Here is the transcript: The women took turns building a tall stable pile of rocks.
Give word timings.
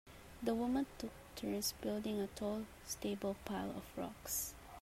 The 0.41 0.55
women 0.55 0.87
took 0.97 1.11
turns 1.35 1.73
building 1.79 2.19
a 2.19 2.25
tall 2.25 2.65
stable 2.87 3.35
pile 3.45 3.69
of 3.69 3.83
rocks. 3.95 4.55